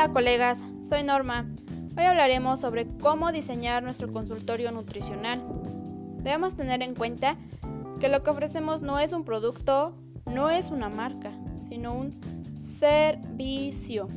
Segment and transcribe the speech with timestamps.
[0.00, 1.46] Hola colegas, soy Norma.
[1.94, 5.44] Hoy hablaremos sobre cómo diseñar nuestro consultorio nutricional.
[6.22, 7.36] Debemos tener en cuenta
[8.00, 9.94] que lo que ofrecemos no es un producto,
[10.24, 11.32] no es una marca,
[11.68, 12.18] sino un
[12.78, 14.08] servicio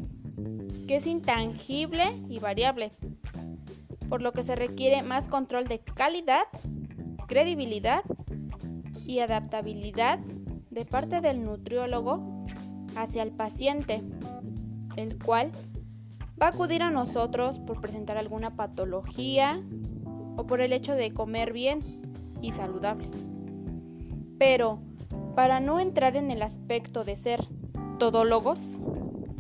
[0.88, 2.94] que es intangible y variable,
[4.08, 6.46] por lo que se requiere más control de calidad,
[7.28, 8.06] credibilidad
[9.06, 10.20] y adaptabilidad
[10.70, 12.46] de parte del nutriólogo
[12.96, 14.02] hacia el paciente,
[14.96, 15.52] el cual
[16.42, 19.62] va a acudir a nosotros por presentar alguna patología
[20.36, 21.80] o por el hecho de comer bien
[22.42, 23.10] y saludable.
[24.38, 24.80] Pero,
[25.36, 27.46] para no entrar en el aspecto de ser
[28.00, 28.60] todólogos,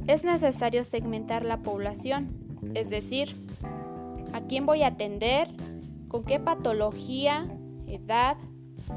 [0.08, 2.30] es necesario segmentar la población,
[2.74, 3.36] es decir,
[4.34, 5.48] a quién voy a atender,
[6.08, 7.48] con qué patología,
[7.88, 8.38] edad,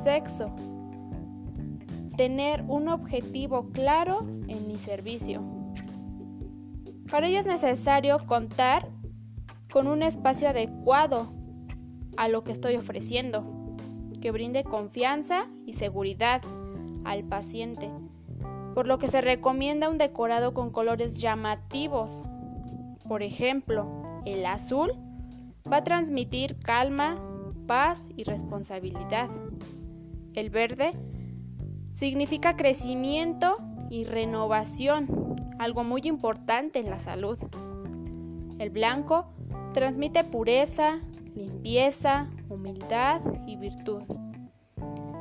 [0.02, 0.54] sexo.
[2.16, 5.55] Tener un objetivo claro en mi servicio.
[7.10, 8.88] Para ello es necesario contar
[9.72, 11.32] con un espacio adecuado
[12.16, 13.76] a lo que estoy ofreciendo,
[14.20, 16.42] que brinde confianza y seguridad
[17.04, 17.90] al paciente,
[18.74, 22.22] por lo que se recomienda un decorado con colores llamativos.
[23.06, 24.92] Por ejemplo, el azul
[25.70, 27.22] va a transmitir calma,
[27.66, 29.28] paz y responsabilidad.
[30.34, 30.90] El verde
[31.94, 33.56] significa crecimiento
[33.90, 35.25] y renovación,
[35.58, 37.38] algo muy importante en la salud.
[38.58, 39.26] El blanco
[39.74, 41.00] transmite pureza,
[41.34, 44.02] limpieza, humildad y virtud.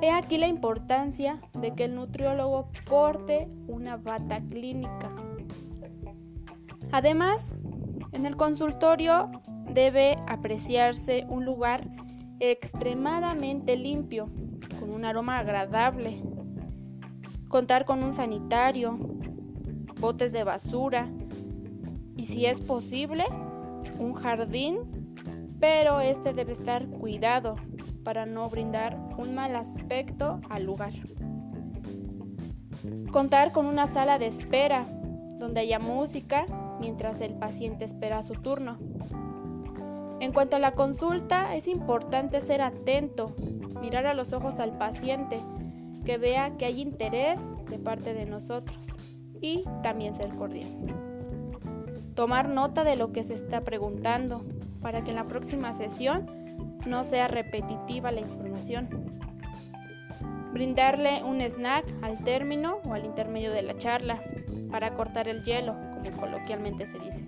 [0.02, 5.10] He aquí la importancia de que el nutriólogo porte una bata clínica.
[6.92, 7.56] Además,
[8.12, 9.32] en el consultorio
[9.74, 11.88] debe apreciarse un lugar
[12.40, 14.30] extremadamente limpio,
[14.80, 16.22] con un aroma agradable,
[17.50, 18.98] contar con un sanitario,
[20.06, 21.08] botes de basura
[22.16, 23.24] y si es posible,
[23.98, 24.78] un jardín,
[25.60, 27.56] pero este debe estar cuidado
[28.04, 30.94] para no brindar un mal aspecto al lugar.
[33.12, 34.86] Contar con una sala de espera
[35.40, 36.46] donde haya música
[36.80, 38.78] mientras el paciente espera su turno.
[40.20, 43.36] En cuanto a la consulta, es importante ser atento,
[43.82, 45.42] mirar a los ojos al paciente,
[46.06, 47.40] que vea que hay interés
[47.72, 48.96] de parte de nosotros
[49.42, 50.70] y también ser cordial.
[52.16, 54.44] Tomar nota de lo que se está preguntando
[54.82, 56.26] para que en la próxima sesión
[56.86, 58.88] no sea repetitiva la información.
[60.54, 64.22] Brindarle un snack al término o al intermedio de la charla
[64.72, 67.26] para cortar el hielo, como coloquialmente se dice.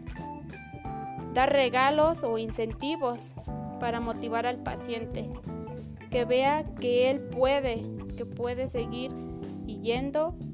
[1.34, 3.34] Dar regalos o incentivos
[3.79, 5.29] para motivar al paciente,
[6.09, 7.84] que vea que él puede,
[8.16, 9.12] que puede seguir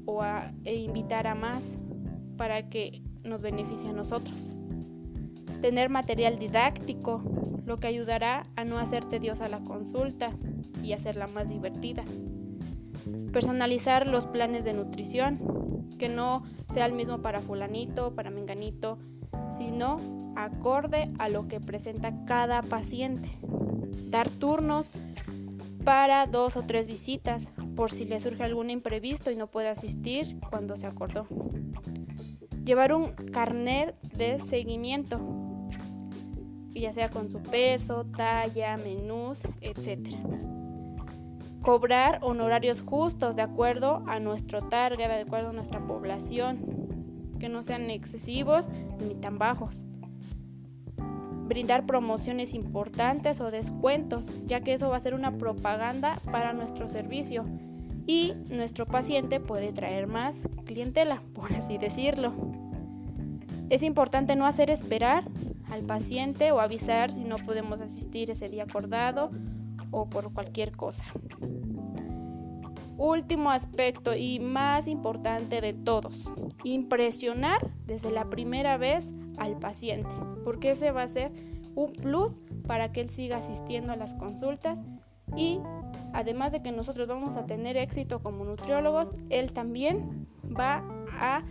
[0.06, 1.62] o a, e invitar a más
[2.36, 4.52] para que nos beneficie a nosotros
[5.64, 7.22] tener material didáctico,
[7.64, 10.28] lo que ayudará a no hacer tediosa la consulta
[10.82, 12.04] y hacerla más divertida.
[13.32, 18.98] Personalizar los planes de nutrición, que no sea el mismo para fulanito, para menganito,
[19.56, 19.96] sino
[20.36, 23.30] acorde a lo que presenta cada paciente.
[24.10, 24.90] Dar turnos
[25.82, 30.38] para dos o tres visitas, por si le surge algún imprevisto y no puede asistir
[30.50, 31.26] cuando se acordó.
[32.64, 35.20] Llevar un carnet de seguimiento
[36.80, 40.16] ya sea con su peso, talla, menús, etc.
[41.62, 46.58] Cobrar honorarios justos de acuerdo a nuestro target, de acuerdo a nuestra población,
[47.38, 48.68] que no sean excesivos
[49.00, 49.82] ni tan bajos.
[51.46, 56.88] Brindar promociones importantes o descuentos, ya que eso va a ser una propaganda para nuestro
[56.88, 57.44] servicio
[58.06, 62.32] y nuestro paciente puede traer más clientela, por así decirlo.
[63.70, 65.24] Es importante no hacer esperar
[65.70, 69.30] al paciente o avisar si no podemos asistir ese día acordado
[69.90, 71.04] o por cualquier cosa.
[72.96, 76.30] Último aspecto y más importante de todos,
[76.62, 80.14] impresionar desde la primera vez al paciente,
[80.44, 81.32] porque ese va a ser
[81.74, 84.80] un plus para que él siga asistiendo a las consultas
[85.36, 85.58] y
[86.12, 90.84] además de que nosotros vamos a tener éxito como nutriólogos, él también va
[91.18, 91.42] a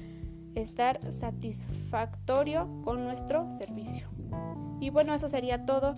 [0.55, 4.07] estar satisfactorio con nuestro servicio.
[4.79, 5.95] Y bueno, eso sería todo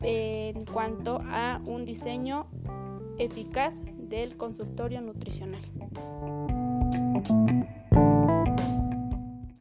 [0.00, 2.46] en cuanto a un diseño
[3.18, 5.62] eficaz del consultorio nutricional.